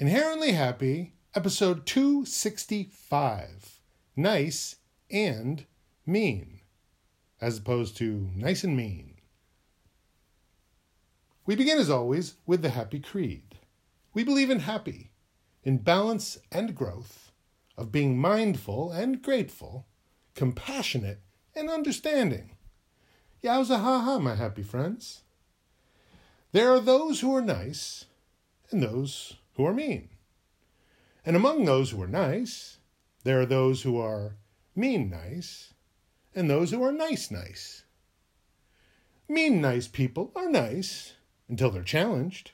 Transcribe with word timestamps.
Inherently 0.00 0.52
Happy, 0.52 1.14
episode 1.34 1.84
265 1.84 3.80
Nice 4.14 4.76
and 5.10 5.66
Mean, 6.06 6.60
as 7.40 7.58
opposed 7.58 7.96
to 7.96 8.30
nice 8.36 8.62
and 8.62 8.76
mean. 8.76 9.16
We 11.44 11.56
begin, 11.56 11.78
as 11.78 11.90
always, 11.90 12.36
with 12.46 12.62
the 12.62 12.68
Happy 12.68 13.00
Creed. 13.00 13.56
We 14.14 14.22
believe 14.22 14.50
in 14.50 14.60
happy, 14.60 15.10
in 15.64 15.78
balance 15.78 16.38
and 16.52 16.76
growth, 16.76 17.32
of 17.76 17.90
being 17.90 18.16
mindful 18.16 18.92
and 18.92 19.20
grateful, 19.20 19.88
compassionate 20.36 21.22
and 21.56 21.68
understanding. 21.68 22.52
Yowza 23.42 23.80
ha 23.80 23.98
ha, 24.02 24.20
my 24.20 24.36
happy 24.36 24.62
friends. 24.62 25.22
There 26.52 26.70
are 26.70 26.78
those 26.78 27.18
who 27.18 27.34
are 27.34 27.42
nice 27.42 28.04
and 28.70 28.80
those 28.80 29.34
who 29.58 29.66
are 29.66 29.74
mean. 29.74 30.08
And 31.26 31.36
among 31.36 31.64
those 31.64 31.90
who 31.90 32.00
are 32.00 32.06
nice, 32.06 32.78
there 33.24 33.40
are 33.40 33.46
those 33.46 33.82
who 33.82 34.00
are 34.00 34.36
mean 34.74 35.10
nice 35.10 35.74
and 36.34 36.48
those 36.48 36.70
who 36.70 36.82
are 36.82 36.92
nice 36.92 37.30
nice. 37.30 37.82
Mean 39.28 39.60
nice 39.60 39.88
people 39.88 40.30
are 40.36 40.48
nice 40.48 41.14
until 41.48 41.70
they're 41.70 41.82
challenged. 41.82 42.52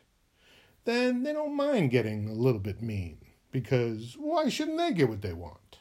Then 0.86 1.22
they 1.22 1.34
don't 1.34 1.54
mind 1.54 1.90
getting 1.90 2.26
a 2.26 2.32
little 2.32 2.58
bit 2.58 2.80
mean 2.80 3.18
because 3.52 4.16
why 4.18 4.48
shouldn't 4.48 4.78
they 4.78 4.92
get 4.94 5.10
what 5.10 5.20
they 5.20 5.34
want? 5.34 5.78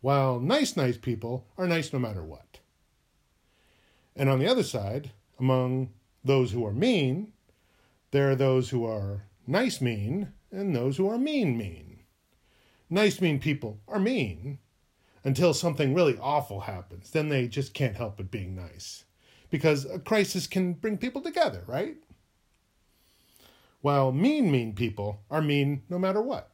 While 0.00 0.38
nice 0.38 0.76
nice 0.76 0.98
people 0.98 1.46
are 1.58 1.66
nice 1.66 1.92
no 1.92 1.98
matter 1.98 2.22
what. 2.22 2.60
And 4.14 4.28
on 4.28 4.38
the 4.38 4.46
other 4.46 4.62
side, 4.62 5.10
among 5.40 5.90
those 6.24 6.52
who 6.52 6.64
are 6.64 6.72
mean, 6.72 7.32
there 8.12 8.30
are 8.30 8.36
those 8.36 8.70
who 8.70 8.86
are 8.86 9.24
nice 9.46 9.80
mean 9.80 10.32
and 10.50 10.74
those 10.74 10.96
who 10.96 11.08
are 11.08 11.18
mean 11.18 11.56
mean. 11.56 12.00
Nice 12.90 13.20
mean 13.20 13.38
people 13.38 13.80
are 13.88 13.98
mean 13.98 14.58
until 15.24 15.54
something 15.54 15.94
really 15.94 16.18
awful 16.20 16.60
happens. 16.60 17.10
Then 17.10 17.28
they 17.28 17.48
just 17.48 17.74
can't 17.74 17.96
help 17.96 18.16
but 18.16 18.30
being 18.30 18.54
nice. 18.54 19.04
Because 19.50 19.84
a 19.84 19.98
crisis 19.98 20.46
can 20.46 20.74
bring 20.74 20.98
people 20.98 21.22
together, 21.22 21.62
right? 21.66 21.96
While 23.80 24.12
mean 24.12 24.50
mean 24.50 24.74
people 24.74 25.20
are 25.30 25.42
mean 25.42 25.82
no 25.88 25.98
matter 25.98 26.20
what. 26.20 26.50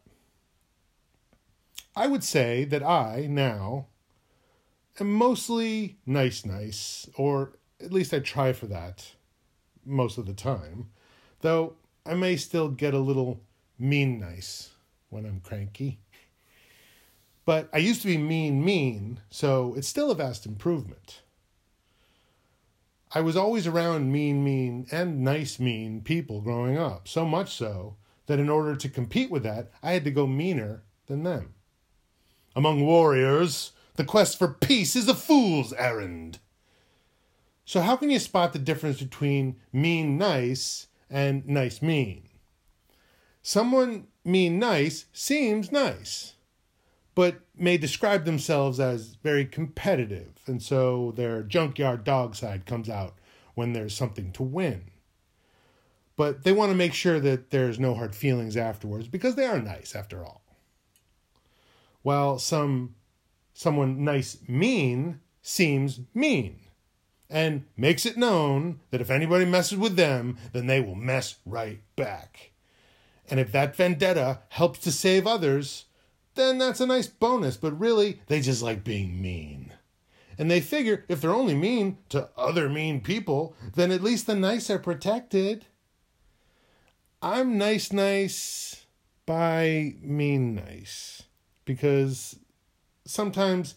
I 1.94 2.06
would 2.06 2.22
say 2.24 2.64
that 2.64 2.82
I 2.82 3.26
now 3.28 3.86
am 5.00 5.12
mostly 5.12 5.98
nice 6.06 6.44
nice, 6.44 7.08
or 7.16 7.52
at 7.80 7.92
least 7.92 8.14
I 8.14 8.20
try 8.20 8.52
for 8.52 8.66
that 8.66 9.12
most 9.84 10.18
of 10.18 10.26
the 10.26 10.34
time, 10.34 10.90
though 11.40 11.74
I 12.08 12.14
may 12.14 12.36
still 12.36 12.70
get 12.70 12.94
a 12.94 12.98
little 12.98 13.42
mean 13.78 14.18
nice 14.18 14.70
when 15.10 15.26
I'm 15.26 15.40
cranky. 15.40 15.98
But 17.44 17.68
I 17.72 17.78
used 17.78 18.00
to 18.02 18.08
be 18.08 18.16
mean 18.16 18.64
mean, 18.64 19.20
so 19.30 19.74
it's 19.76 19.88
still 19.88 20.10
a 20.10 20.14
vast 20.14 20.46
improvement. 20.46 21.20
I 23.12 23.20
was 23.20 23.36
always 23.36 23.66
around 23.66 24.10
mean 24.10 24.42
mean 24.42 24.86
and 24.90 25.22
nice 25.22 25.58
mean 25.58 26.00
people 26.00 26.40
growing 26.40 26.78
up, 26.78 27.08
so 27.08 27.26
much 27.26 27.54
so 27.54 27.96
that 28.26 28.38
in 28.38 28.48
order 28.48 28.74
to 28.76 28.88
compete 28.88 29.30
with 29.30 29.42
that, 29.42 29.70
I 29.82 29.92
had 29.92 30.04
to 30.04 30.10
go 30.10 30.26
meaner 30.26 30.82
than 31.06 31.24
them. 31.24 31.54
Among 32.56 32.86
warriors, 32.86 33.72
the 33.96 34.04
quest 34.04 34.38
for 34.38 34.48
peace 34.48 34.96
is 34.96 35.08
a 35.08 35.14
fool's 35.14 35.72
errand. 35.74 36.38
So, 37.66 37.82
how 37.82 37.96
can 37.96 38.08
you 38.08 38.18
spot 38.18 38.54
the 38.54 38.58
difference 38.58 39.00
between 39.02 39.56
mean 39.72 40.16
nice 40.16 40.86
and 41.10 41.46
nice 41.46 41.82
mean? 41.82 42.28
Someone 43.42 44.08
mean 44.24 44.58
nice 44.58 45.06
seems 45.12 45.72
nice, 45.72 46.34
but 47.14 47.40
may 47.56 47.78
describe 47.78 48.24
themselves 48.24 48.78
as 48.78 49.16
very 49.22 49.44
competitive, 49.44 50.34
and 50.46 50.62
so 50.62 51.12
their 51.16 51.42
junkyard 51.42 52.04
dog 52.04 52.34
side 52.34 52.66
comes 52.66 52.88
out 52.88 53.18
when 53.54 53.72
there's 53.72 53.94
something 53.94 54.32
to 54.32 54.42
win. 54.42 54.90
But 56.16 56.44
they 56.44 56.52
want 56.52 56.70
to 56.70 56.76
make 56.76 56.94
sure 56.94 57.20
that 57.20 57.50
there's 57.50 57.78
no 57.78 57.94
hard 57.94 58.14
feelings 58.14 58.56
afterwards 58.56 59.08
because 59.08 59.34
they 59.34 59.46
are 59.46 59.60
nice 59.60 59.94
after 59.94 60.24
all. 60.24 60.42
While 62.02 62.38
some 62.38 62.96
someone 63.54 64.04
nice 64.04 64.38
mean 64.46 65.20
seems 65.42 66.00
mean 66.14 66.67
and 67.30 67.64
makes 67.76 68.06
it 68.06 68.16
known 68.16 68.80
that 68.90 69.00
if 69.00 69.10
anybody 69.10 69.44
messes 69.44 69.78
with 69.78 69.96
them, 69.96 70.38
then 70.52 70.66
they 70.66 70.80
will 70.80 70.94
mess 70.94 71.36
right 71.44 71.80
back. 71.96 72.52
And 73.30 73.38
if 73.38 73.52
that 73.52 73.76
vendetta 73.76 74.40
helps 74.48 74.78
to 74.80 74.92
save 74.92 75.26
others, 75.26 75.84
then 76.34 76.58
that's 76.58 76.80
a 76.80 76.86
nice 76.86 77.06
bonus, 77.06 77.56
but 77.56 77.78
really, 77.78 78.22
they 78.28 78.40
just 78.40 78.62
like 78.62 78.84
being 78.84 79.20
mean. 79.20 79.72
And 80.38 80.50
they 80.50 80.60
figure 80.60 81.04
if 81.08 81.20
they're 81.20 81.34
only 81.34 81.54
mean 81.54 81.98
to 82.10 82.28
other 82.36 82.68
mean 82.68 83.00
people, 83.00 83.56
then 83.74 83.90
at 83.90 84.02
least 84.02 84.26
the 84.26 84.36
nice 84.36 84.70
are 84.70 84.78
protected. 84.78 85.66
I'm 87.20 87.58
nice, 87.58 87.92
nice 87.92 88.86
by 89.26 89.96
mean 90.00 90.54
nice 90.54 91.24
because 91.64 92.38
sometimes 93.04 93.74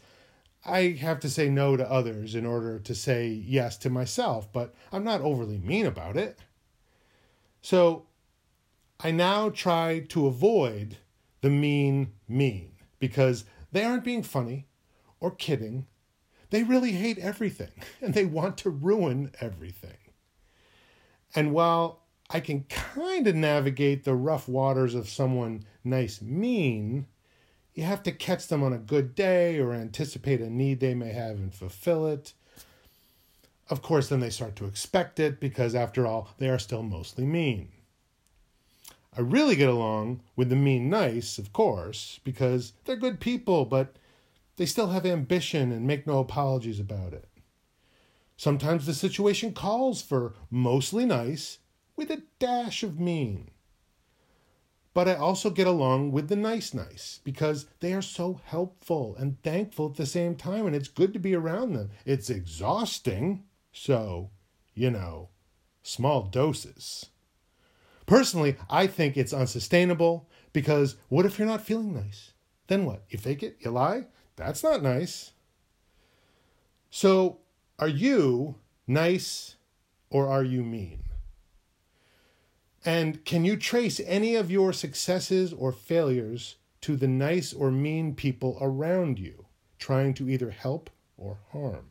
I 0.64 0.98
have 1.00 1.20
to 1.22 1.30
say 1.30 1.50
no 1.50 1.76
to 1.76 1.90
others 1.90 2.36
in 2.36 2.46
order 2.46 2.78
to 2.80 2.94
say 2.94 3.28
yes 3.28 3.78
to 3.78 3.90
myself, 3.90 4.52
but 4.52 4.76
I'm 4.92 5.04
not 5.04 5.22
overly 5.22 5.58
mean 5.58 5.86
about 5.86 6.18
it. 6.18 6.40
So 7.62 8.06
I 9.00 9.12
now 9.12 9.50
try 9.50 10.06
to 10.10 10.28
avoid 10.28 10.98
the 11.42 11.50
mean 11.50 12.14
mean 12.28 12.74
because 13.00 13.46
they 13.72 13.84
aren't 13.84 14.04
being 14.04 14.24
funny 14.24 14.68
or 15.20 15.32
kidding. 15.32 15.88
They 16.52 16.64
really 16.64 16.92
hate 16.92 17.18
everything 17.18 17.72
and 18.02 18.14
they 18.14 18.26
want 18.26 18.58
to 18.60 18.70
ruin 18.70 19.32
everything. 19.40 19.98
And 21.34 21.54
while 21.54 22.02
I 22.30 22.40
can 22.40 22.66
kind 22.66 23.26
of 23.28 23.36
navigate 23.36 24.04
the 24.04 24.16
rough 24.16 24.48
waters 24.48 24.94
of 24.94 25.10
someone 25.10 25.66
nice 25.84 26.22
mean, 26.22 27.08
you 27.74 27.84
have 27.84 28.04
to 28.04 28.12
catch 28.12 28.48
them 28.48 28.64
on 28.64 28.74
a 28.74 28.78
good 28.78 29.16
day 29.16 29.60
or 29.60 29.74
anticipate 29.74 30.42
a 30.42 30.50
need 30.50 30.80
they 30.80 30.94
may 30.94 31.12
have 31.12 31.38
and 31.38 31.54
fulfill 31.54 32.06
it. 32.08 32.34
Of 33.70 33.82
course, 33.82 34.10
then 34.10 34.20
they 34.20 34.30
start 34.30 34.56
to 34.58 34.66
expect 34.66 35.20
it 35.20 35.40
because, 35.40 35.74
after 35.74 36.06
all, 36.06 36.30
they 36.38 36.50
are 36.50 36.60
still 36.60 36.84
mostly 36.84 37.26
mean. 37.26 37.70
I 39.16 39.22
really 39.22 39.56
get 39.56 39.70
along 39.70 40.22
with 40.36 40.50
the 40.50 40.56
mean 40.56 40.90
nice, 40.90 41.38
of 41.38 41.54
course, 41.54 42.20
because 42.24 42.74
they're 42.86 42.96
good 42.96 43.20
people, 43.20 43.66
but 43.66 43.96
they 44.58 44.66
still 44.66 44.88
have 44.88 45.06
ambition 45.06 45.72
and 45.72 45.88
make 45.88 46.06
no 46.06 46.20
apologies 46.20 46.80
about 46.80 47.14
it. 47.14 47.28
Sometimes 48.38 48.86
the 48.86 48.94
situation 48.94 49.54
calls 49.54 50.02
for 50.02 50.34
mostly 50.50 51.06
nice 51.06 51.60
with 51.96 52.10
a 52.10 52.24
dash 52.40 52.84
of 52.84 53.00
mean. 53.00 53.50
But 54.94 55.08
I 55.08 55.16
also 55.16 55.50
get 55.50 55.68
along 55.68 56.12
with 56.12 56.28
the 56.28 56.36
nice 56.36 56.74
nice 56.74 57.22
because 57.24 57.68
they 57.80 57.94
are 57.94 58.02
so 58.02 58.42
helpful 58.44 59.16
and 59.18 59.42
thankful 59.42 59.88
at 59.88 59.96
the 59.96 60.06
same 60.06 60.36
time, 60.36 60.68
and 60.68 60.76
it's 60.76 60.90
good 60.90 61.14
to 61.14 61.20
be 61.20 61.34
around 61.34 61.74
them. 61.74 61.92
It's 62.06 62.30
exhausting, 62.30 63.44
so, 63.72 64.32
you 64.74 64.92
know, 64.92 65.30
small 65.82 66.24
doses. 66.24 67.06
Personally, 68.06 68.58
I 68.70 68.88
think 68.88 69.16
it's 69.16 69.32
unsustainable 69.32 70.28
because 70.52 70.98
what 71.08 71.26
if 71.26 71.40
you're 71.40 71.48
not 71.48 71.66
feeling 71.66 71.94
nice? 71.94 72.34
Then 72.68 72.86
what? 72.86 73.04
You 73.10 73.18
fake 73.18 73.44
it? 73.44 73.58
You 73.62 73.72
lie? 73.72 74.08
That's 74.36 74.64
not 74.64 74.84
nice. 74.84 75.32
So, 76.90 77.40
are 77.80 77.88
you 77.88 78.56
nice 78.86 79.56
or 80.10 80.28
are 80.28 80.44
you 80.44 80.64
mean? 80.64 81.04
And 82.84 83.24
can 83.26 83.46
you 83.46 83.58
trace 83.58 84.02
any 84.06 84.36
of 84.36 84.50
your 84.50 84.74
successes 84.74 85.54
or 85.54 85.72
failures 85.72 86.56
to 86.82 86.96
the 86.96 87.08
nice 87.08 87.54
or 87.54 87.70
mean 87.70 88.16
people 88.16 88.58
around 88.60 89.20
you, 89.20 89.46
trying 89.78 90.14
to 90.16 90.30
either 90.30 90.50
help 90.50 90.90
or 91.18 91.38
harm? 91.52 91.90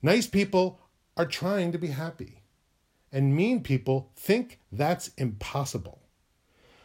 Nice 0.00 0.26
people 0.26 0.80
are 1.16 1.26
trying 1.26 1.72
to 1.72 1.78
be 1.78 1.88
happy, 1.88 2.42
and 3.12 3.36
mean 3.36 3.62
people 3.62 4.10
think 4.16 4.60
that's 4.72 5.08
impossible. 5.18 6.00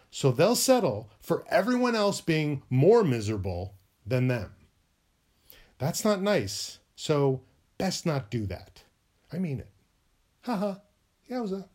So 0.09 0.31
they'll 0.31 0.56
settle 0.56 1.09
for 1.21 1.45
everyone 1.50 1.95
else 1.95 2.19
being 2.19 2.63
more 2.69 3.04
miserable 3.04 3.75
than 4.06 4.27
them. 4.27 4.51
That's 5.77 6.04
not 6.04 6.21
nice, 6.21 6.80
so 6.95 7.42
best 7.77 8.06
not 8.06 8.30
do 8.30 8.45
that. 8.47 8.83
I 9.31 9.38
mean 9.38 9.59
it. 9.59 9.69
Haha, 10.42 10.75
yowza. 11.30 11.65